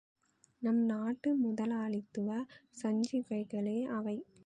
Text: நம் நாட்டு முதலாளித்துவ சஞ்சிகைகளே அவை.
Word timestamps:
நம் 0.61 0.85
நாட்டு 0.85 1.35
முதலாளித்துவ 1.35 2.29
சஞ்சிகைகளே 2.83 3.83
அவை. 3.91 4.17